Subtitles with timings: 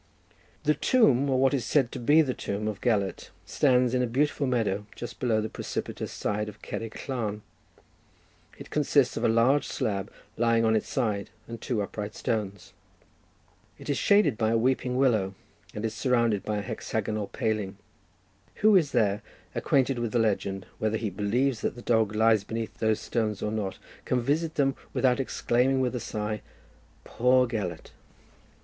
[0.63, 4.07] The tomb, or what is said to be the tomb, of Gelert, stands in a
[4.07, 7.43] beautiful meadow just below the precipitous side of Cerrig Llan;
[8.57, 12.73] it consists of a large slab lying on its side, and two upright stones.
[13.77, 15.35] It is shaded by a weeping willow,
[15.71, 17.77] and is surrounded by a hexagonal paling.
[18.55, 19.21] Who is there
[19.53, 23.51] acquainted with the legend, whether he believes that the dog lies beneath those stones or
[23.51, 26.41] not, can visit them without exclaiming, with a sigh,
[27.03, 27.91] "Poor Gelert!"